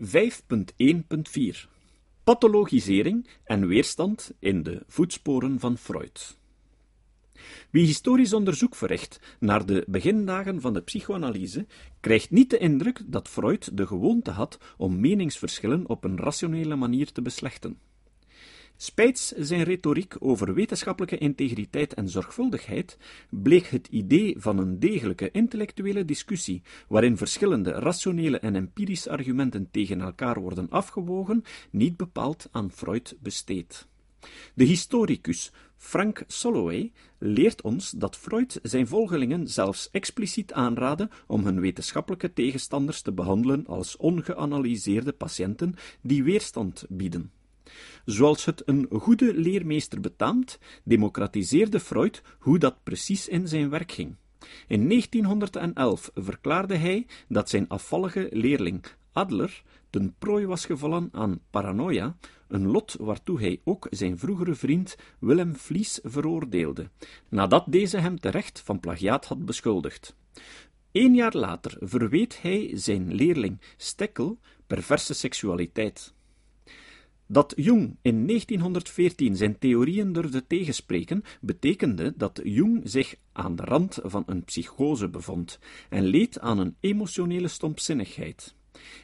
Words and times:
5.1.4 0.00 1.68
Pathologisering 2.24 3.28
en 3.44 3.66
weerstand 3.66 4.32
in 4.38 4.62
de 4.62 4.82
voetsporen 4.86 5.60
van 5.60 5.78
Freud. 5.78 6.36
Wie 7.70 7.86
historisch 7.86 8.32
onderzoek 8.32 8.74
verricht 8.74 9.20
naar 9.40 9.66
de 9.66 9.84
begindagen 9.88 10.60
van 10.60 10.72
de 10.72 10.82
psychoanalyse, 10.82 11.66
krijgt 12.00 12.30
niet 12.30 12.50
de 12.50 12.58
indruk 12.58 13.02
dat 13.06 13.28
Freud 13.28 13.76
de 13.76 13.86
gewoonte 13.86 14.30
had 14.30 14.58
om 14.76 15.00
meningsverschillen 15.00 15.88
op 15.88 16.04
een 16.04 16.18
rationele 16.18 16.76
manier 16.76 17.12
te 17.12 17.22
beslechten. 17.22 17.78
Spijts 18.80 19.32
zijn 19.32 19.62
retoriek 19.62 20.16
over 20.18 20.54
wetenschappelijke 20.54 21.18
integriteit 21.18 21.94
en 21.94 22.08
zorgvuldigheid 22.08 22.98
bleek 23.30 23.66
het 23.66 23.86
idee 23.90 24.34
van 24.38 24.58
een 24.58 24.78
degelijke 24.78 25.30
intellectuele 25.30 26.04
discussie, 26.04 26.62
waarin 26.88 27.16
verschillende 27.16 27.70
rationele 27.70 28.38
en 28.38 28.56
empirische 28.56 29.10
argumenten 29.10 29.70
tegen 29.70 30.00
elkaar 30.00 30.40
worden 30.40 30.70
afgewogen, 30.70 31.42
niet 31.70 31.96
bepaald 31.96 32.48
aan 32.50 32.70
Freud 32.70 33.16
besteed. 33.20 33.86
De 34.54 34.64
historicus 34.64 35.52
Frank 35.76 36.22
Soloway 36.26 36.92
leert 37.18 37.62
ons 37.62 37.90
dat 37.90 38.16
Freud 38.16 38.58
zijn 38.62 38.86
volgelingen 38.86 39.48
zelfs 39.48 39.90
expliciet 39.90 40.52
aanraadde 40.52 41.08
om 41.26 41.44
hun 41.44 41.60
wetenschappelijke 41.60 42.32
tegenstanders 42.32 43.02
te 43.02 43.12
behandelen 43.12 43.66
als 43.66 43.96
ongeanalyseerde 43.96 45.12
patiënten 45.12 45.74
die 46.00 46.22
weerstand 46.24 46.84
bieden. 46.88 47.37
Zoals 48.04 48.44
het 48.44 48.62
een 48.64 48.86
goede 48.90 49.34
leermeester 49.34 50.00
betaamt, 50.00 50.58
democratiseerde 50.84 51.80
Freud 51.80 52.22
hoe 52.38 52.58
dat 52.58 52.82
precies 52.82 53.28
in 53.28 53.48
zijn 53.48 53.70
werk 53.70 53.92
ging. 53.92 54.16
In 54.66 54.88
1911 54.88 56.10
verklaarde 56.14 56.76
hij 56.76 57.06
dat 57.28 57.48
zijn 57.48 57.68
afvallige 57.68 58.28
leerling 58.32 58.84
Adler 59.12 59.62
ten 59.90 60.14
prooi 60.18 60.46
was 60.46 60.64
gevallen 60.64 61.08
aan 61.12 61.40
paranoia, 61.50 62.16
een 62.48 62.66
lot 62.66 62.96
waartoe 63.00 63.40
hij 63.40 63.60
ook 63.64 63.86
zijn 63.90 64.18
vroegere 64.18 64.54
vriend 64.54 64.96
Willem 65.18 65.56
Vlies 65.56 65.98
veroordeelde, 66.02 66.90
nadat 67.28 67.64
deze 67.68 67.98
hem 67.98 68.20
terecht 68.20 68.60
van 68.60 68.80
plagiaat 68.80 69.24
had 69.24 69.44
beschuldigd. 69.44 70.16
Een 70.92 71.14
jaar 71.14 71.36
later 71.36 71.76
verweet 71.80 72.42
hij 72.42 72.70
zijn 72.74 73.14
leerling 73.14 73.60
Stekkel 73.76 74.38
perverse 74.66 75.14
seksualiteit. 75.14 76.14
Dat 77.30 77.52
Jung 77.56 77.96
in 78.02 78.26
1914 78.26 79.36
zijn 79.36 79.58
theorieën 79.58 80.12
durfde 80.12 80.46
tegenspreken, 80.46 81.22
betekende 81.40 82.14
dat 82.16 82.40
Jung 82.44 82.80
zich 82.84 83.16
aan 83.32 83.56
de 83.56 83.64
rand 83.64 83.98
van 84.02 84.22
een 84.26 84.44
psychose 84.44 85.08
bevond 85.08 85.58
en 85.88 86.04
leed 86.04 86.40
aan 86.40 86.58
een 86.58 86.76
emotionele 86.80 87.48
stompzinnigheid. 87.48 88.54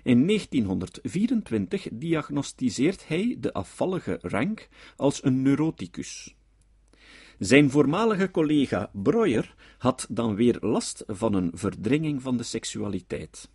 In 0.02 0.26
1924 0.26 1.88
diagnosticeert 1.92 3.08
hij 3.08 3.36
de 3.38 3.52
afvallige 3.52 4.18
Rank 4.20 4.68
als 4.96 5.24
een 5.24 5.42
neuroticus. 5.42 6.34
Zijn 7.38 7.70
voormalige 7.70 8.30
collega 8.30 8.90
Breuer 8.92 9.54
had 9.78 10.06
dan 10.10 10.34
weer 10.34 10.56
last 10.60 11.04
van 11.06 11.34
een 11.34 11.50
verdringing 11.54 12.22
van 12.22 12.36
de 12.36 12.42
seksualiteit 12.42 13.48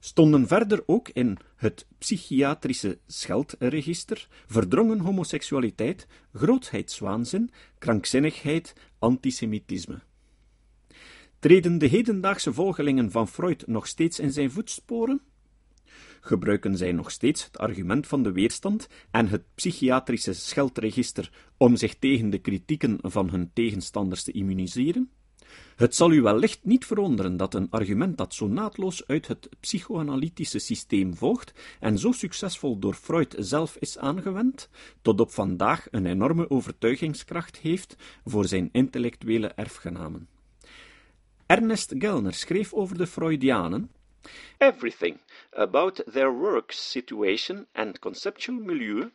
stonden 0.00 0.46
verder 0.46 0.82
ook 0.86 1.08
in 1.08 1.38
het 1.56 1.86
psychiatrische 1.98 2.98
scheldregister 3.06 4.28
verdrongen 4.46 4.98
homoseksualiteit, 4.98 6.06
grootheidswaanzin, 6.32 7.50
krankzinnigheid, 7.78 8.72
antisemitisme. 8.98 10.00
Treden 11.38 11.78
de 11.78 11.86
hedendaagse 11.86 12.52
volgelingen 12.52 13.10
van 13.10 13.28
Freud 13.28 13.66
nog 13.66 13.86
steeds 13.86 14.18
in 14.18 14.32
zijn 14.32 14.50
voetsporen? 14.50 15.20
Gebruiken 16.20 16.76
zij 16.76 16.92
nog 16.92 17.10
steeds 17.10 17.44
het 17.44 17.58
argument 17.58 18.06
van 18.06 18.22
de 18.22 18.32
weerstand 18.32 18.88
en 19.10 19.28
het 19.28 19.42
psychiatrische 19.54 20.32
scheldregister 20.32 21.32
om 21.56 21.76
zich 21.76 21.94
tegen 21.94 22.30
de 22.30 22.38
kritieken 22.38 22.98
van 23.02 23.30
hun 23.30 23.50
tegenstanders 23.52 24.22
te 24.22 24.32
immuniseren? 24.32 25.10
Het 25.76 25.94
zal 25.94 26.12
u 26.12 26.22
wellicht 26.22 26.60
niet 26.62 26.86
verwonderen 26.86 27.36
dat 27.36 27.54
een 27.54 27.70
argument 27.70 28.18
dat 28.18 28.34
zo 28.34 28.46
naadloos 28.46 29.06
uit 29.06 29.26
het 29.26 29.48
psychoanalytische 29.60 30.58
systeem 30.58 31.16
volgt 31.16 31.52
en 31.80 31.98
zo 31.98 32.12
succesvol 32.12 32.78
door 32.78 32.94
Freud 32.94 33.34
zelf 33.38 33.76
is 33.76 33.98
aangewend, 33.98 34.68
tot 35.02 35.20
op 35.20 35.30
vandaag 35.30 35.86
een 35.90 36.06
enorme 36.06 36.50
overtuigingskracht 36.50 37.58
heeft 37.58 37.96
voor 38.24 38.44
zijn 38.44 38.68
intellectuele 38.72 39.46
erfgenamen. 39.46 40.28
Ernest 41.46 41.94
Gellner 41.98 42.34
schreef 42.34 42.72
over 42.72 42.98
de 42.98 43.06
Freudianen 43.06 43.90
Everything 44.58 45.20
about 45.52 46.02
their 46.12 46.30
work 46.30 46.72
situation 46.72 47.66
and 47.72 47.98
conceptual 47.98 48.58
milieu 48.58 49.10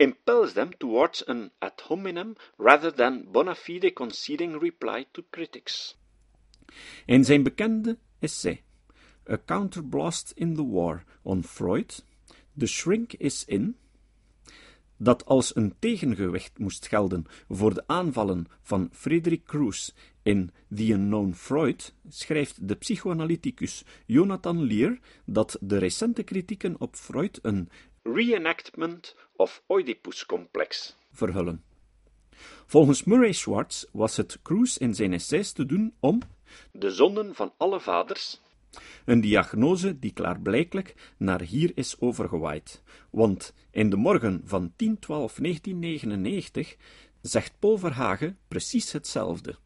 impels 0.00 0.52
them 0.52 0.70
towards 0.78 1.22
an 1.28 1.50
ad 1.58 1.80
hominem 1.88 2.34
rather 2.56 2.94
than 2.94 3.26
bona 3.32 3.54
fide 3.54 3.94
conceding 3.94 4.58
reply 4.58 5.04
to 5.12 5.22
critics. 5.30 5.96
In 7.06 7.24
zijn 7.24 7.42
bekende 7.42 7.98
essay 8.18 8.62
A 9.30 9.36
Counterblast 9.36 10.32
in 10.36 10.54
the 10.54 10.64
War 10.64 11.04
on 11.22 11.44
Freud, 11.44 12.02
The 12.58 12.66
Shrink 12.66 13.12
is 13.12 13.44
In, 13.44 13.76
dat 14.96 15.26
als 15.26 15.56
een 15.56 15.74
tegengewicht 15.78 16.58
moest 16.58 16.86
gelden 16.86 17.24
voor 17.48 17.74
de 17.74 17.82
aanvallen 17.86 18.46
van 18.62 18.88
Friedrich 18.92 19.42
Kruse 19.42 19.92
in 20.22 20.50
The 20.74 20.92
Unknown 20.92 21.32
Freud, 21.32 21.94
schrijft 22.08 22.68
de 22.68 22.74
psychoanalyticus 22.74 23.84
Jonathan 24.06 24.62
Lear 24.64 24.98
dat 25.24 25.56
de 25.60 25.78
recente 25.78 26.22
kritieken 26.22 26.80
op 26.80 26.96
Freud 26.96 27.38
een 27.42 27.68
reenactment 28.12 29.16
of 29.36 29.62
Oedipus-complex 29.68 30.96
verhullen. 31.12 31.62
Volgens 32.66 33.04
Murray 33.04 33.32
Schwartz 33.32 33.84
was 33.92 34.16
het 34.16 34.38
Cruz 34.42 34.76
in 34.76 34.94
zijn 34.94 35.12
essays 35.12 35.52
te 35.52 35.66
doen 35.66 35.94
om 36.00 36.20
de 36.72 36.90
zonden 36.90 37.34
van 37.34 37.52
alle 37.56 37.80
vaders 37.80 38.40
een 39.04 39.20
diagnose 39.20 39.98
die 39.98 40.12
klaarblijkelijk 40.12 40.94
naar 41.16 41.40
hier 41.40 41.72
is 41.74 42.00
overgewaaid, 42.00 42.82
want 43.10 43.54
in 43.70 43.90
de 43.90 43.96
morgen 43.96 44.42
van 44.44 44.72
10-12-1999 44.72 44.78
zegt 47.20 47.52
Paul 47.58 47.78
Verhagen 47.78 48.38
precies 48.48 48.92
hetzelfde. 48.92 49.56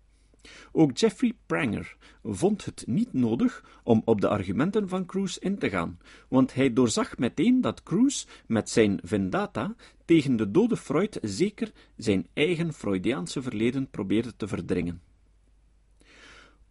Ook 0.72 0.96
Jeffrey 0.96 1.32
Pranger 1.46 1.96
vond 2.22 2.64
het 2.64 2.84
niet 2.86 3.12
nodig 3.12 3.64
om 3.82 4.02
op 4.04 4.20
de 4.20 4.28
argumenten 4.28 4.88
van 4.88 5.06
Cruz 5.06 5.36
in 5.36 5.58
te 5.58 5.70
gaan, 5.70 5.98
want 6.28 6.54
hij 6.54 6.72
doorzag 6.72 7.18
meteen 7.18 7.60
dat 7.60 7.82
Cruz 7.82 8.26
met 8.46 8.70
zijn 8.70 9.00
vendetta 9.02 9.74
tegen 10.04 10.36
de 10.36 10.50
dode 10.50 10.76
Freud 10.76 11.18
zeker 11.22 11.72
zijn 11.96 12.26
eigen 12.32 12.72
Freudiaanse 12.72 13.42
verleden 13.42 13.90
probeerde 13.90 14.36
te 14.36 14.48
verdringen. 14.48 15.00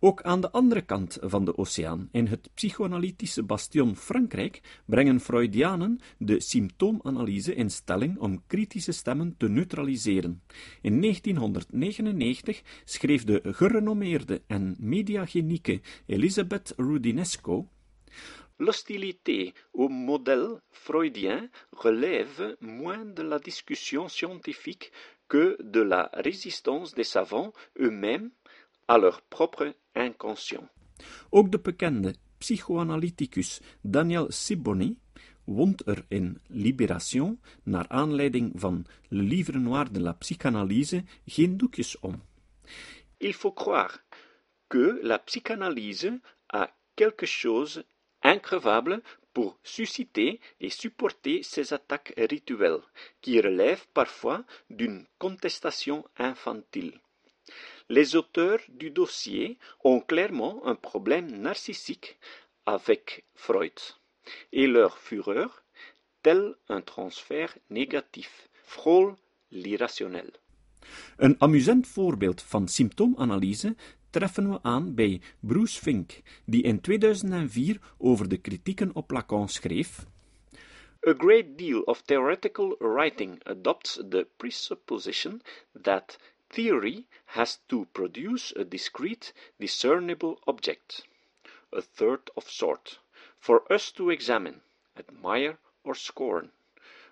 Ook 0.06 0.22
aan 0.22 0.42
de 0.42 0.52
andere 0.52 0.82
kant 0.82 1.18
van 1.22 1.46
de 1.46 1.58
oceaan, 1.58 2.10
in 2.12 2.28
het 2.28 2.50
psychoanalytische 2.54 3.44
bastion 3.44 3.96
Frankrijk, 3.96 4.82
brengen 4.86 5.20
Freudianen 5.20 6.00
de 6.18 6.40
symptoomanalyse 6.40 7.56
in 7.56 7.70
stelling 7.70 8.18
om 8.20 8.44
kritische 8.48 8.92
stemmen 8.92 9.36
te 9.38 9.50
neutraliseren. 9.50 10.42
In 10.82 11.02
1999 11.02 12.62
schreef 12.86 13.24
de 13.24 13.42
gerenommeerde 13.44 14.42
en 14.48 14.76
mediagenieke 14.80 15.82
Elisabeth 16.06 16.74
Rudinesco 16.78 17.68
L'hostilité 18.58 19.54
au 19.72 19.90
modèle 19.90 20.62
freudien 20.70 21.50
relève 21.70 22.56
moins 22.60 23.14
de 23.16 23.24
la 23.24 23.40
discussion 23.40 24.10
scientifique 24.10 24.92
que 25.28 25.58
de 25.64 25.82
la 25.82 26.10
résistance 26.12 26.94
des 26.94 27.10
savants 27.10 27.54
eux-mêmes 27.80 28.32
à 28.86 28.98
leur 28.98 29.22
propre 29.22 29.76
inconscient. 29.94 30.70
Ook 31.30 31.52
de 31.52 31.60
bekende 31.60 32.16
psychoanalyticus 32.38 33.60
Daniel 33.82 34.32
Sibony 34.32 34.98
wond 35.46 35.88
er 35.88 36.06
in 36.08 36.40
Libération, 36.48 37.40
naar 37.64 37.88
aanleiding 37.88 38.52
van 38.56 38.86
Le 39.08 39.22
Livre 39.22 39.60
Noir 39.60 39.92
de 39.92 40.00
la 40.00 40.14
Psychanalyse, 40.14 41.04
geen 41.26 41.58
doekjes 41.58 42.00
om. 42.00 42.22
Il 43.18 43.34
faut 43.34 43.56
croire 43.56 44.04
que 44.68 45.00
la 45.02 45.18
psychanalyse 45.18 46.20
a 46.46 46.70
quelque 46.94 47.26
chose 47.26 47.84
increvable 48.20 49.02
pour 49.34 49.58
susciter 49.64 50.40
et 50.60 50.70
supporter 50.70 51.44
ces 51.44 51.74
attaques 51.74 52.14
rituelles, 52.18 52.84
qui 53.22 53.42
relèvent 53.42 53.88
parfois 53.94 54.44
d'une 54.70 55.06
contestation 55.18 56.06
infantile. 56.18 57.03
Les 57.90 58.16
auteurs 58.16 58.62
du 58.70 58.90
dossier 58.92 59.58
ont 59.84 60.00
clairement 60.00 60.66
un 60.66 60.76
problème 60.76 61.30
narcissique 61.42 62.18
avec 62.66 63.26
Freud, 63.36 63.80
et 64.52 64.68
leur 64.68 64.98
fureur, 64.98 65.64
tel 66.22 66.56
un 66.70 66.82
transfert 66.82 67.58
négatif, 67.70 68.50
frôle 68.64 69.16
l'irrationnel. 69.52 70.32
Een 71.18 71.36
amusant 71.40 71.88
voorbeeld 71.88 72.42
van 72.42 72.68
symptoomanalyse 72.68 73.76
treffen 74.10 74.50
we 74.50 74.60
aan 74.62 74.96
bij 74.96 75.22
Bruce 75.40 75.82
Fink, 75.82 76.22
die 76.46 76.64
in 76.64 76.82
2004 76.82 77.80
over 77.98 78.30
de 78.30 78.38
kritieken 78.38 78.96
op 78.96 79.12
Lacan 79.12 79.50
schreef. 79.50 80.06
A 81.08 81.14
great 81.18 81.58
deal 81.58 81.82
of 81.82 82.02
theoretical 82.02 82.76
writing 82.80 83.44
adopts 83.44 83.94
the 84.10 84.28
presupposition 84.38 85.42
that 85.82 86.18
theory 86.54 87.08
has 87.26 87.58
to 87.68 87.86
produce 87.94 88.52
a 88.52 88.64
discrete, 88.64 89.34
discernible 89.60 90.40
object, 90.46 91.02
a 91.72 91.82
third 91.82 92.30
of 92.38 92.48
sort, 92.48 93.00
for 93.40 93.72
us 93.74 93.92
to 93.92 94.12
examine, 94.12 94.62
admire, 94.96 95.58
or 95.84 95.96
scorn, 95.96 96.52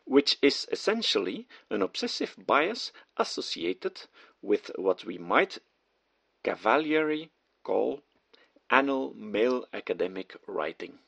which 0.05 0.38
is 0.43 0.67
essentially 0.71 1.47
an 1.71 1.81
obsessive 1.81 2.35
bias 2.45 2.91
associated 3.17 4.01
with 4.43 4.69
what 4.75 5.05
we 5.05 5.17
might 5.17 5.57
cavalierly 6.43 7.31
call 7.63 8.03
anal 8.71 9.11
male 9.15 9.65
academic 9.73 10.35
writing. 10.45 10.99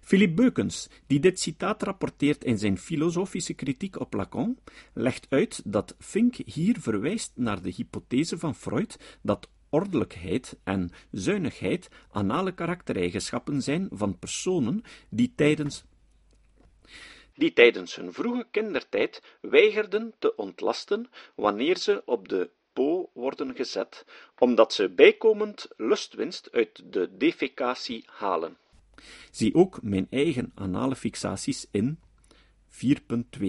Philippe 0.00 0.34
Beukens, 0.34 0.88
die 1.06 1.20
dit 1.20 1.40
citaat 1.40 1.82
rapporteert 1.82 2.44
in 2.44 2.58
zijn 2.58 2.78
filosofische 2.78 3.54
kritiek 3.54 4.00
op 4.00 4.14
Lacan, 4.14 4.58
legt 4.94 5.26
uit 5.28 5.62
dat 5.64 5.94
Fink 5.98 6.34
hier 6.36 6.76
verwijst 6.80 7.32
naar 7.34 7.62
de 7.62 7.72
hypothese 7.76 8.38
van 8.38 8.54
Freud 8.54 9.18
dat 9.22 9.48
ordelijkheid 9.68 10.58
en 10.64 10.90
zuinigheid 11.10 11.88
anale 12.10 12.52
karaktereigenschappen 12.54 13.62
zijn 13.62 13.88
van 13.90 14.18
personen 14.18 14.82
die 15.08 15.32
tijdens 15.36 15.84
die 17.34 17.52
tijdens 17.52 17.96
hun 17.96 18.12
vroege 18.12 18.46
kindertijd 18.50 19.22
weigerden 19.40 20.14
te 20.18 20.36
ontlasten 20.36 21.10
wanneer 21.34 21.76
ze 21.76 22.02
op 22.04 22.28
de 22.28 22.50
po 22.72 23.10
worden 23.14 23.54
gezet, 23.54 24.04
omdat 24.38 24.72
ze 24.72 24.88
bijkomend 24.88 25.68
lustwinst 25.76 26.52
uit 26.52 26.82
de 26.92 27.16
defecatie 27.16 28.04
halen. 28.06 28.56
Zie 29.30 29.54
ook 29.54 29.82
mijn 29.82 30.06
eigen 30.10 30.52
anale 30.54 30.96
fixaties 30.96 31.66
in 31.70 31.98
4.2. 32.68 33.46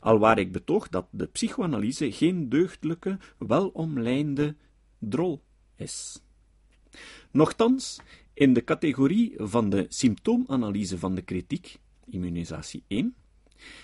Alwaar 0.00 0.38
ik 0.38 0.52
betoog 0.52 0.88
dat 0.88 1.06
de 1.10 1.26
psychoanalyse 1.26 2.12
geen 2.12 2.48
deugdelijke, 2.48 3.18
welomlijnde 3.38 4.56
drol 4.98 5.42
is. 5.76 6.22
Nochtans, 7.30 8.00
in 8.34 8.52
de 8.52 8.64
categorie 8.64 9.34
van 9.36 9.70
de 9.70 9.86
symptoomanalyse 9.88 10.98
van 10.98 11.14
de 11.14 11.22
kritiek, 11.22 11.78
immunisatie 12.06 12.84
1, 12.86 13.14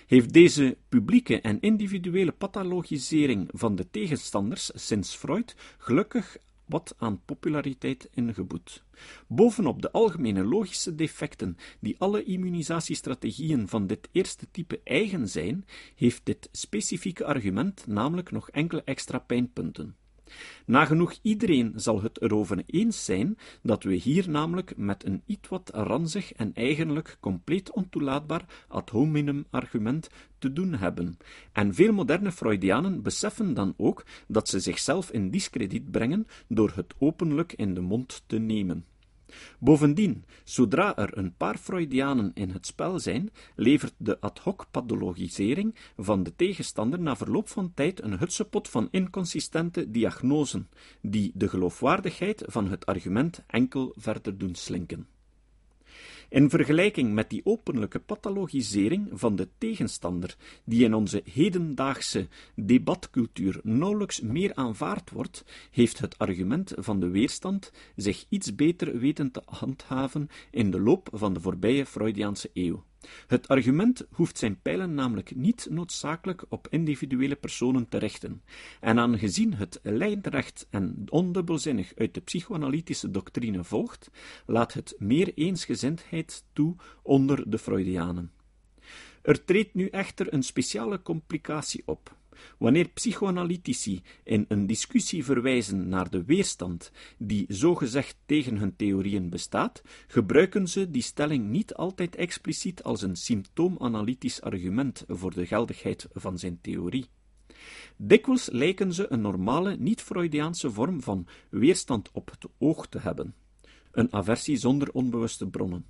heeft 0.06 0.32
deze 0.32 0.76
publieke 0.88 1.40
en 1.40 1.60
individuele 1.60 2.32
pathologisering 2.32 3.48
van 3.52 3.76
de 3.76 3.90
tegenstanders 3.90 4.70
sinds 4.74 5.14
Freud 5.14 5.54
gelukkig 5.78 6.36
wat 6.70 6.94
aan 6.98 7.24
populariteit 7.24 8.08
ingeboet. 8.14 8.84
Bovenop 9.26 9.82
de 9.82 9.92
algemene 9.92 10.44
logische 10.44 10.94
defecten 10.94 11.56
die 11.80 11.96
alle 11.98 12.24
immunisatiestrategieën 12.24 13.68
van 13.68 13.86
dit 13.86 14.08
eerste 14.12 14.46
type 14.50 14.80
eigen 14.84 15.28
zijn, 15.28 15.64
heeft 15.94 16.20
dit 16.24 16.48
specifieke 16.52 17.24
argument 17.24 17.86
namelijk 17.86 18.30
nog 18.30 18.50
enkele 18.50 18.82
extra 18.84 19.18
pijnpunten. 19.18 19.96
Nagenoeg 20.66 21.18
iedereen 21.22 21.72
zal 21.76 22.02
het 22.02 22.22
erover 22.22 22.62
eens 22.66 23.04
zijn 23.04 23.38
dat 23.62 23.82
we 23.82 23.94
hier 23.94 24.30
namelijk 24.30 24.76
met 24.76 25.04
een 25.04 25.22
iets 25.26 25.48
wat 25.48 25.70
ranzig 25.74 26.32
en 26.32 26.54
eigenlijk 26.54 27.16
compleet 27.20 27.72
ontoelaatbaar 27.72 28.64
ad 28.68 28.90
hominem 28.90 29.44
argument 29.50 30.08
te 30.38 30.52
doen 30.52 30.74
hebben. 30.74 31.18
En 31.52 31.74
veel 31.74 31.92
moderne 31.92 32.32
Freudianen 32.32 33.02
beseffen 33.02 33.54
dan 33.54 33.74
ook 33.76 34.04
dat 34.28 34.48
ze 34.48 34.60
zichzelf 34.60 35.10
in 35.10 35.30
discrediet 35.30 35.90
brengen 35.90 36.26
door 36.48 36.72
het 36.74 36.94
openlijk 36.98 37.52
in 37.52 37.74
de 37.74 37.80
mond 37.80 38.22
te 38.26 38.38
nemen. 38.38 38.84
Bovendien, 39.58 40.24
zodra 40.44 40.96
er 40.96 41.18
een 41.18 41.34
paar 41.36 41.56
Freudianen 41.56 42.30
in 42.34 42.50
het 42.50 42.66
spel 42.66 42.98
zijn, 42.98 43.30
levert 43.56 43.94
de 43.96 44.20
ad 44.20 44.38
hoc 44.38 44.66
pathologisering 44.70 45.74
van 45.96 46.22
de 46.22 46.36
tegenstander 46.36 47.00
na 47.00 47.16
verloop 47.16 47.48
van 47.48 47.74
tijd 47.74 48.02
een 48.02 48.18
hutsepot 48.18 48.68
van 48.68 48.88
inconsistente 48.90 49.90
diagnosen, 49.90 50.68
die 51.00 51.32
de 51.34 51.48
geloofwaardigheid 51.48 52.42
van 52.46 52.68
het 52.68 52.86
argument 52.86 53.42
enkel 53.46 53.94
verder 53.96 54.38
doen 54.38 54.54
slinken. 54.54 55.06
In 56.30 56.50
vergelijking 56.50 57.12
met 57.12 57.30
die 57.30 57.40
openlijke 57.44 57.98
pathologisering 57.98 59.08
van 59.12 59.36
de 59.36 59.48
tegenstander, 59.58 60.36
die 60.64 60.84
in 60.84 60.94
onze 60.94 61.22
hedendaagse 61.32 62.28
debatcultuur 62.54 63.60
nauwelijks 63.62 64.20
meer 64.20 64.54
aanvaard 64.54 65.10
wordt, 65.10 65.44
heeft 65.70 65.98
het 65.98 66.18
argument 66.18 66.72
van 66.76 67.00
de 67.00 67.08
weerstand 67.08 67.72
zich 67.96 68.24
iets 68.28 68.54
beter 68.54 68.98
weten 68.98 69.30
te 69.30 69.42
handhaven 69.44 70.28
in 70.50 70.70
de 70.70 70.80
loop 70.80 71.08
van 71.12 71.32
de 71.32 71.40
voorbije 71.40 71.86
Freudiaanse 71.86 72.50
eeuw. 72.54 72.84
Het 73.26 73.48
argument 73.48 74.06
hoeft 74.10 74.38
zijn 74.38 74.60
pijlen 74.62 74.94
namelijk 74.94 75.34
niet 75.34 75.66
noodzakelijk 75.70 76.44
op 76.48 76.68
individuele 76.70 77.36
personen 77.36 77.88
te 77.88 77.98
richten, 77.98 78.42
en 78.80 78.98
aangezien 78.98 79.54
het 79.54 79.80
lijnrecht 79.82 80.66
en 80.70 81.04
ondubbelzinnig 81.08 81.92
uit 81.96 82.14
de 82.14 82.20
psychoanalytische 82.20 83.10
doctrine 83.10 83.64
volgt, 83.64 84.10
laat 84.46 84.72
het 84.72 84.94
meer 84.98 85.34
eensgezindheid 85.34 86.44
toe 86.52 86.76
onder 87.02 87.50
de 87.50 87.58
Freudianen. 87.58 88.32
Er 89.22 89.44
treedt 89.44 89.74
nu 89.74 89.86
echter 89.86 90.32
een 90.32 90.42
speciale 90.42 91.02
complicatie 91.02 91.82
op. 91.84 92.18
Wanneer 92.58 92.88
psychoanalytici 92.88 94.02
in 94.24 94.44
een 94.48 94.66
discussie 94.66 95.24
verwijzen 95.24 95.88
naar 95.88 96.10
de 96.10 96.24
weerstand 96.24 96.92
die 97.18 97.44
zogezegd 97.48 98.16
tegen 98.26 98.56
hun 98.56 98.76
theorieën 98.76 99.30
bestaat, 99.30 99.82
gebruiken 100.06 100.68
ze 100.68 100.90
die 100.90 101.02
stelling 101.02 101.48
niet 101.48 101.74
altijd 101.74 102.16
expliciet 102.16 102.82
als 102.82 103.02
een 103.02 103.16
symptoomanalytisch 103.16 104.40
argument 104.40 105.04
voor 105.08 105.34
de 105.34 105.46
geldigheid 105.46 106.08
van 106.12 106.38
zijn 106.38 106.58
theorie. 106.60 107.06
Dikwijls 107.96 108.48
lijken 108.50 108.92
ze 108.92 109.12
een 109.12 109.20
normale, 109.20 109.76
niet-Freudiaanse 109.76 110.70
vorm 110.70 111.02
van 111.02 111.26
weerstand 111.50 112.10
op 112.12 112.30
het 112.30 112.46
oog 112.58 112.86
te 112.86 112.98
hebben, 112.98 113.34
een 113.92 114.12
aversie 114.12 114.56
zonder 114.56 114.92
onbewuste 114.92 115.46
bronnen, 115.46 115.86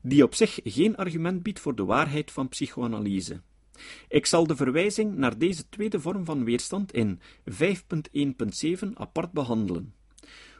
die 0.00 0.22
op 0.22 0.34
zich 0.34 0.58
geen 0.64 0.96
argument 0.96 1.42
biedt 1.42 1.60
voor 1.60 1.74
de 1.74 1.84
waarheid 1.84 2.30
van 2.30 2.48
psychoanalyse. 2.48 3.40
Ik 4.08 4.26
zal 4.26 4.46
de 4.46 4.56
verwijzing 4.56 5.16
naar 5.16 5.38
deze 5.38 5.68
tweede 5.68 6.00
vorm 6.00 6.24
van 6.24 6.44
weerstand 6.44 6.92
in 6.92 7.20
5.1.7 7.50 8.88
apart 8.94 9.32
behandelen. 9.32 9.94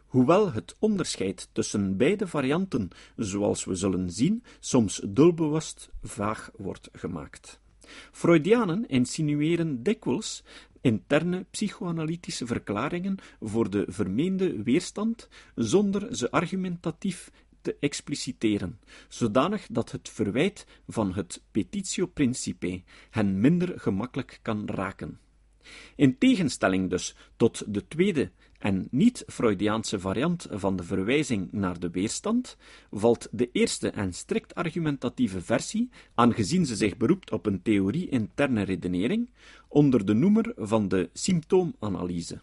Hoewel 0.06 0.52
het 0.52 0.76
onderscheid 0.78 1.48
tussen 1.52 1.96
beide 1.96 2.26
varianten, 2.26 2.88
zoals 3.16 3.64
we 3.64 3.74
zullen 3.74 4.10
zien, 4.10 4.42
soms 4.60 5.00
doelbewust 5.08 5.90
vaag 6.02 6.50
wordt 6.56 6.88
gemaakt. 6.92 7.60
Freudianen 8.12 8.88
insinueren 8.88 9.82
dikwijls 9.82 10.42
interne 10.80 11.46
psychoanalytische 11.50 12.46
verklaringen 12.46 13.18
voor 13.40 13.70
de 13.70 13.84
vermeende 13.88 14.62
weerstand, 14.62 15.28
zonder 15.54 16.16
ze 16.16 16.30
argumentatief 16.30 17.30
te 17.60 17.76
expliciteren, 17.80 18.80
zodanig 19.08 19.66
dat 19.70 19.90
het 19.90 20.08
verwijt 20.08 20.66
van 20.88 21.14
het 21.14 21.42
petitio 21.50 22.06
principe 22.06 22.82
hen 23.10 23.40
minder 23.40 23.80
gemakkelijk 23.80 24.38
kan 24.42 24.68
raken. 24.68 25.18
In 25.96 26.18
tegenstelling 26.18 26.90
dus 26.90 27.14
tot 27.36 27.74
de 27.74 27.86
tweede 27.88 28.30
en 28.58 28.88
niet-Freudiaanse 28.90 30.00
variant 30.00 30.46
van 30.50 30.76
de 30.76 30.82
verwijzing 30.82 31.52
naar 31.52 31.78
de 31.78 31.90
weerstand, 31.90 32.56
valt 32.90 33.28
de 33.30 33.48
eerste 33.52 33.90
en 33.90 34.12
strikt 34.12 34.54
argumentatieve 34.54 35.40
versie, 35.40 35.90
aangezien 36.14 36.66
ze 36.66 36.76
zich 36.76 36.96
beroept 36.96 37.32
op 37.32 37.46
een 37.46 37.62
theorie 37.62 38.08
interne 38.08 38.62
redenering, 38.62 39.30
onder 39.68 40.06
de 40.06 40.14
noemer 40.14 40.52
van 40.56 40.88
de 40.88 41.10
symptoomanalyse. 41.12 42.40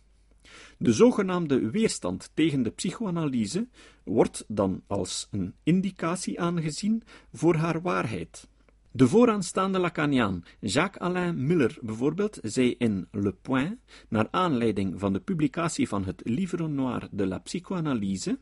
De 0.79 0.93
zogenaamde 0.93 1.69
weerstand 1.69 2.31
tegen 2.33 2.63
de 2.63 2.69
psychoanalyse 2.69 3.67
wordt 4.03 4.45
dan 4.47 4.83
als 4.87 5.27
een 5.31 5.55
indicatie 5.63 6.39
aangezien 6.39 7.03
voor 7.33 7.55
haar 7.55 7.81
waarheid. 7.81 8.47
De 8.91 9.07
vooraanstaande 9.07 9.79
Lacaniaan 9.79 10.43
Jacques-Alain 10.59 11.47
Miller 11.47 11.77
bijvoorbeeld 11.81 12.39
zei 12.41 12.75
in 12.77 13.07
Le 13.11 13.31
Point, 13.31 13.79
naar 14.09 14.27
aanleiding 14.31 14.99
van 14.99 15.13
de 15.13 15.19
publicatie 15.19 15.87
van 15.87 16.05
het 16.05 16.21
Livre 16.23 16.67
Noir 16.67 17.07
de 17.11 17.27
la 17.27 17.37
Psychoanalyse, 17.37 18.39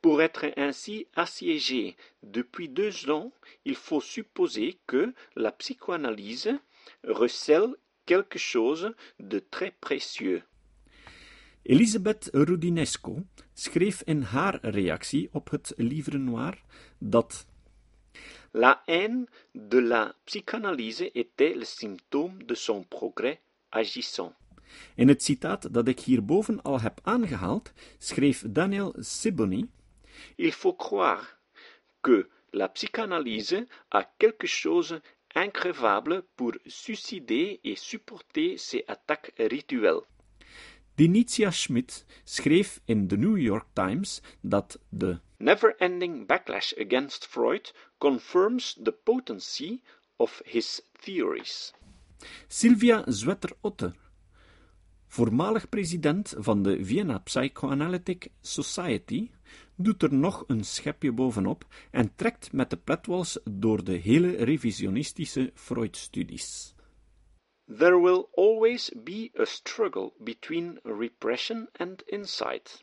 Pour 0.00 0.22
être 0.22 0.52
ainsi 0.56 1.08
assiégé 1.14 1.96
depuis 2.22 2.68
deux 2.68 3.10
ans, 3.10 3.32
il 3.64 3.74
faut 3.74 4.00
supposer 4.00 4.78
que 4.86 5.12
la 5.34 5.50
psychanalyse 5.50 6.50
recèle 7.02 7.74
quelque 8.06 8.38
chose 8.38 8.94
de 9.18 9.40
très 9.40 9.72
précieux. 9.80 10.42
Elisabeth 11.62 12.28
Rudinesco 12.32 13.26
schreef 13.54 14.02
in 14.04 14.22
haar 14.22 14.58
reactie 14.62 15.28
op 15.32 15.50
het 15.50 15.72
Livre 15.76 16.18
Noir 16.18 16.62
dat 16.98 17.46
La 18.50 18.82
haine 18.86 19.26
de 19.52 19.82
la 19.82 20.14
psychanalyse 20.24 21.10
était 21.14 21.54
le 21.54 21.64
symptôme 21.64 22.44
de 22.46 22.54
son 22.54 22.84
progrès 22.88 23.38
agissant. 23.68 24.32
In 24.94 25.08
het 25.08 25.22
citaat 25.22 25.74
dat 25.74 25.88
ik 25.88 26.00
hierboven 26.00 26.62
al 26.62 26.80
heb 26.80 27.00
aangehaald, 27.02 27.72
schreef 27.98 28.44
Daniel 28.46 28.94
Sibony 28.98 29.68
Il 30.36 30.52
faut 30.52 30.78
croire 30.78 31.38
que 32.00 32.28
la 32.50 32.68
psychanalyse 32.68 33.66
a 33.88 34.12
quelque 34.16 34.46
chose 34.46 35.00
increvable 35.34 36.22
pour 36.34 36.52
suicider 36.66 37.60
et 37.62 37.76
supporter 37.76 38.56
ses 38.56 38.84
attaques 38.86 39.32
rituelles. 39.36 40.06
Dinitia 40.98 41.50
Schmidt 41.50 42.04
schreef 42.24 42.80
in 42.84 43.06
de 43.08 43.16
New 43.16 43.36
York 43.36 43.66
Times 43.72 44.20
dat 44.40 44.78
de 44.88 45.18
never-ending 45.36 46.26
backlash 46.26 46.72
against 46.78 47.26
Freud 47.26 47.72
confirms 47.98 48.78
the 48.82 48.92
potency 48.92 49.80
of 50.16 50.42
his 50.44 50.82
theories. 51.00 51.72
Sylvia 52.48 53.04
Zwetter-Otter, 53.06 53.94
voormalig 55.06 55.68
president 55.68 56.34
van 56.38 56.62
de 56.62 56.84
Vienna 56.84 57.18
Psychoanalytic 57.18 58.28
Society, 58.40 59.30
doet 59.76 60.02
er 60.02 60.14
nog 60.14 60.44
een 60.46 60.64
schepje 60.64 61.12
bovenop 61.12 61.66
en 61.90 62.14
trekt 62.14 62.52
met 62.52 62.70
de 62.70 62.76
pletwals 62.76 63.38
door 63.50 63.84
de 63.84 63.96
hele 63.96 64.30
revisionistische 64.36 65.50
Freud-studies. 65.54 66.74
There 67.70 67.98
will 67.98 68.30
always 68.32 68.88
be 68.88 69.30
a 69.38 69.44
struggle 69.44 70.14
between 70.24 70.78
repression 70.84 71.68
and 71.78 72.02
insight. 72.08 72.82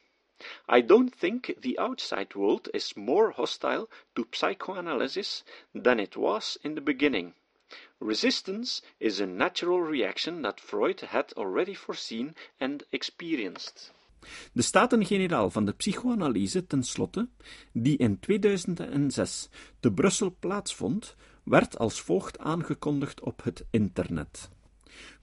I 0.70 0.82
don't 0.82 1.15
think 1.15 1.56
the 1.60 1.80
outside 1.80 2.36
world 2.36 2.70
is 2.72 2.96
more 2.96 3.32
hostile 3.32 3.89
to 4.15 4.27
psychoanalysis 4.32 5.44
than 5.74 6.00
it 6.00 6.15
was 6.15 6.60
in 6.62 6.75
the 6.75 6.82
beginning. 6.82 7.34
Resistance 8.00 8.82
is 9.00 9.20
a 9.20 9.25
natural 9.25 9.82
reaction 9.82 10.44
that 10.44 10.60
Freud 10.60 11.01
had 11.01 11.34
already 11.34 11.74
foreseen 11.74 12.36
and 12.60 12.84
experienced. 12.92 13.92
De 14.54 14.62
Staten-Generaal 14.62 15.50
van 15.50 15.65
de 15.65 15.74
psychoanalyse, 15.74 16.68
tenslotte, 16.68 17.27
die 17.74 17.98
in 17.98 18.20
2006 18.20 19.50
te 19.80 19.92
Brussel 19.92 20.36
plaatsvond, 20.39 21.15
werd 21.44 21.77
als 21.77 22.01
volgt 22.01 22.39
aangekondigd 22.39 23.22
op 23.22 23.44
het 23.44 23.65
internet. 23.72 24.50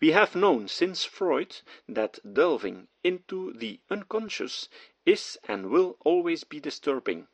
We 0.00 0.12
have 0.12 0.34
known 0.34 0.68
since 0.68 1.04
Freud 1.04 1.60
that 1.88 2.18
delving 2.34 2.88
into 3.02 3.52
the 3.52 3.80
unconscious 3.88 4.68
is 5.06 5.38
and 5.48 5.70
will 5.70 5.96
always 6.04 6.44
be 6.44 6.60
disturbing. 6.60 7.28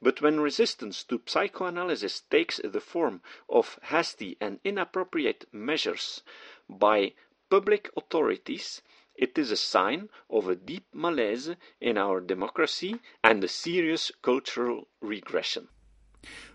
But 0.00 0.20
when 0.20 0.40
resistance 0.40 1.04
to 1.04 1.22
psychoanalysis 1.26 2.20
takes 2.20 2.60
the 2.62 2.80
form 2.80 3.22
of 3.48 3.78
hasty 3.82 4.36
and 4.40 4.60
inappropriate 4.64 5.46
measures 5.52 6.22
by 6.68 7.14
public 7.50 7.90
authorities, 7.96 8.82
it 9.14 9.38
is 9.38 9.50
a 9.50 9.56
sign 9.56 10.08
of 10.28 10.48
a 10.48 10.56
deep 10.56 10.86
malaise 10.92 11.50
in 11.80 11.98
our 11.98 12.20
democracy 12.20 13.00
and 13.22 13.42
a 13.42 13.48
serious 13.48 14.10
cultural 14.22 14.88
regression. 15.00 15.68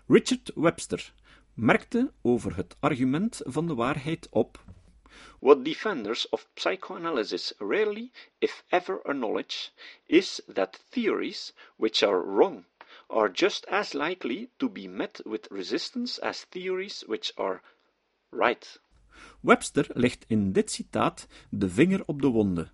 Richard 0.08 0.50
Webster 0.54 1.12
merkte 1.54 2.12
over 2.22 2.56
het 2.56 2.76
argument 2.80 3.40
van 3.44 3.66
de 3.66 3.74
waarheid 3.74 4.28
op 4.30 4.64
What 5.42 5.64
defenders 5.64 6.26
of 6.32 6.46
psychoanalysis 6.54 7.54
rarely, 7.58 8.12
if 8.40 8.62
ever, 8.70 9.00
acknowledge 9.06 9.72
is 10.06 10.42
that 10.54 10.78
theories 10.90 11.54
which 11.76 12.02
are 12.02 12.20
wrong 12.20 12.64
are 13.08 13.30
just 13.32 13.64
as 13.66 13.94
likely 13.94 14.50
to 14.58 14.68
be 14.68 14.86
met 14.86 15.20
with 15.24 15.50
resistance 15.50 16.18
as 16.18 16.44
theories 16.50 17.04
which 17.06 17.32
are 17.36 17.62
right. 18.30 18.80
Webster 19.40 19.86
legt 19.94 20.24
in 20.28 20.52
dit 20.52 20.70
citaat 20.70 21.26
de 21.50 21.68
vinger 21.68 22.02
op 22.06 22.22
de 22.22 22.28
wonde. 22.28 22.70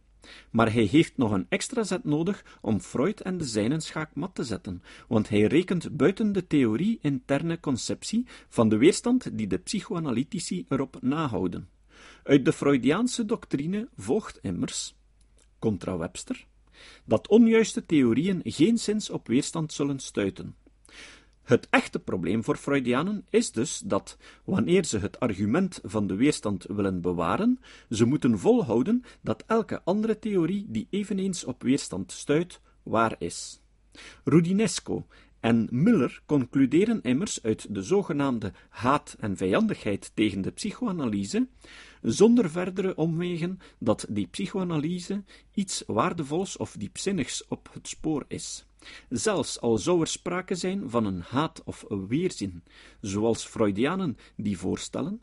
Maar 0.50 0.72
hij 0.72 0.84
heeft 0.84 1.16
nog 1.16 1.30
een 1.30 1.46
extra 1.48 1.82
zet 1.82 2.04
nodig 2.04 2.58
om 2.60 2.80
Freud 2.80 3.20
en 3.20 3.38
de 3.38 3.44
zijnen 3.44 3.80
schaakmat 3.80 4.34
te 4.34 4.44
zetten, 4.44 4.82
want 5.08 5.28
hij 5.28 5.42
rekent 5.42 5.96
buiten 5.96 6.32
de 6.32 6.46
theorie-interne 6.46 7.60
conceptie 7.60 8.26
van 8.48 8.68
de 8.68 8.76
weerstand 8.76 9.38
die 9.38 9.46
de 9.46 9.58
psychoanalytici 9.58 10.66
erop 10.68 11.02
nahouden. 11.02 11.75
Uit 12.26 12.44
de 12.44 12.52
Freudiaanse 12.52 13.24
doctrine 13.24 13.88
volgt 13.96 14.38
immers, 14.42 14.94
contra 15.58 15.96
Webster, 15.96 16.46
dat 17.04 17.28
onjuiste 17.28 17.86
theorieën 17.86 18.40
geen 18.44 18.78
zins 18.78 19.10
op 19.10 19.26
weerstand 19.26 19.72
zullen 19.72 19.98
stuiten. 19.98 20.54
Het 21.42 21.66
echte 21.70 21.98
probleem 21.98 22.44
voor 22.44 22.56
Freudianen 22.56 23.26
is 23.30 23.52
dus 23.52 23.78
dat, 23.78 24.16
wanneer 24.44 24.84
ze 24.84 24.98
het 24.98 25.20
argument 25.20 25.80
van 25.82 26.06
de 26.06 26.14
weerstand 26.14 26.64
willen 26.64 27.00
bewaren, 27.00 27.60
ze 27.90 28.04
moeten 28.04 28.38
volhouden 28.38 29.04
dat 29.20 29.44
elke 29.46 29.80
andere 29.84 30.18
theorie 30.18 30.66
die 30.68 30.86
eveneens 30.90 31.44
op 31.44 31.62
weerstand 31.62 32.12
stuit, 32.12 32.60
waar 32.82 33.16
is. 33.18 33.60
Rudinesco 34.24 35.06
en 35.40 35.68
Miller 35.70 36.22
concluderen 36.26 37.02
immers 37.02 37.42
uit 37.42 37.74
de 37.74 37.82
zogenaamde 37.82 38.52
haat 38.68 39.16
en 39.20 39.36
vijandigheid 39.36 40.10
tegen 40.14 40.42
de 40.42 40.50
psychoanalyse, 40.50 41.46
zonder 42.06 42.50
verdere 42.50 42.94
omwegen, 42.96 43.58
dat 43.78 44.06
die 44.08 44.26
psychoanalyse 44.26 45.24
iets 45.54 45.82
waardevols 45.86 46.56
of 46.56 46.76
diepzinnigs 46.78 47.48
op 47.48 47.68
het 47.72 47.88
spoor 47.88 48.24
is. 48.28 48.66
Zelfs 49.08 49.60
al 49.60 49.78
zou 49.78 50.00
er 50.00 50.06
sprake 50.06 50.54
zijn 50.54 50.90
van 50.90 51.04
een 51.04 51.20
haat 51.20 51.62
of 51.64 51.84
weerzin, 52.08 52.62
zoals 53.00 53.44
Freudianen 53.44 54.16
die 54.36 54.58
voorstellen, 54.58 55.20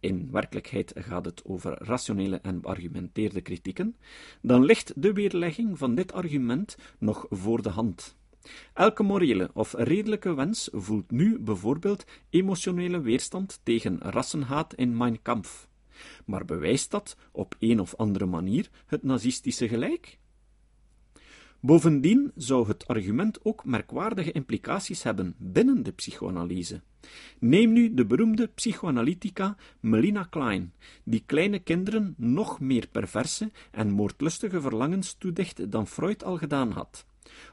in 0.00 0.28
werkelijkheid 0.30 0.92
gaat 0.94 1.24
het 1.24 1.44
over 1.44 1.78
rationele 1.82 2.36
en 2.36 2.60
beargumenteerde 2.60 3.40
kritieken, 3.40 3.96
dan 4.42 4.64
ligt 4.64 4.92
de 4.96 5.12
weerlegging 5.12 5.78
van 5.78 5.94
dit 5.94 6.12
argument 6.12 6.76
nog 6.98 7.26
voor 7.30 7.62
de 7.62 7.68
hand. 7.68 8.16
Elke 8.72 9.02
morele 9.02 9.50
of 9.54 9.74
redelijke 9.78 10.34
wens 10.34 10.68
voelt 10.72 11.10
nu 11.10 11.38
bijvoorbeeld 11.38 12.04
emotionele 12.30 13.00
weerstand 13.00 13.60
tegen 13.62 13.98
rassenhaat 14.00 14.74
in 14.74 14.96
Mein 14.96 15.22
Kampf. 15.22 15.68
Maar 16.24 16.44
bewijst 16.44 16.90
dat 16.90 17.16
op 17.32 17.56
een 17.58 17.80
of 17.80 17.94
andere 17.96 18.26
manier 18.26 18.70
het 18.86 19.02
nazistische 19.02 19.68
gelijk? 19.68 20.18
Bovendien 21.60 22.32
zou 22.36 22.68
het 22.68 22.86
argument 22.86 23.44
ook 23.44 23.64
merkwaardige 23.64 24.32
implicaties 24.32 25.02
hebben 25.02 25.34
binnen 25.38 25.82
de 25.82 25.92
psychoanalyse. 25.92 26.80
Neem 27.38 27.72
nu 27.72 27.94
de 27.94 28.06
beroemde 28.06 28.46
psychoanalytica 28.46 29.56
Melina 29.80 30.22
Klein, 30.22 30.72
die 31.04 31.22
kleine 31.26 31.58
kinderen 31.58 32.14
nog 32.16 32.60
meer 32.60 32.88
perverse 32.88 33.50
en 33.70 33.90
moordlustige 33.90 34.60
verlangens 34.60 35.14
toedicht 35.14 35.70
dan 35.70 35.86
Freud 35.86 36.24
al 36.24 36.36
gedaan 36.36 36.70
had. 36.70 37.06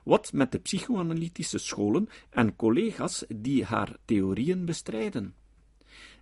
Wat 0.04 0.34
met 0.34 0.52
de 0.52 0.60
psychoanalytische 0.60 1.58
scholen 1.58 2.10
en 2.30 2.56
collega's 2.56 3.26
die 3.36 3.64
haar 3.64 3.98
theorieën 4.06 4.66
bestrijden? 4.66 5.36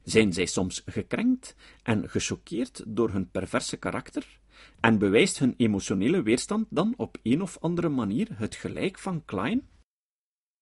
Zijn 0.03 0.33
zij 0.33 0.45
soms 0.45 0.81
gekrenkt 0.85 1.55
en 1.83 2.09
gechoqueerd 2.09 2.83
door 2.87 3.11
hun 3.11 3.29
perverse 3.29 3.77
karakter? 3.77 4.39
En 4.79 4.97
bewijst 4.97 5.39
hun 5.39 5.53
emotionele 5.57 6.21
weerstand 6.21 6.65
dan 6.69 6.93
op 6.97 7.17
een 7.23 7.41
of 7.41 7.57
andere 7.59 7.89
manier 7.89 8.27
het 8.33 8.55
gelijk 8.55 8.99
van 8.99 9.25
Klein? 9.25 9.67